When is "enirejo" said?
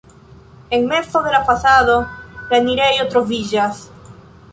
2.61-3.07